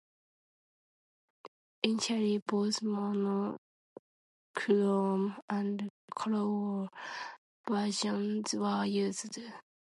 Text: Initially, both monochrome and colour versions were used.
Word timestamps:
Initially, 1.83 2.39
both 2.47 2.81
monochrome 2.81 3.59
and 5.47 5.89
colour 6.17 6.87
versions 7.69 8.53
were 8.55 8.83
used. 8.85 9.37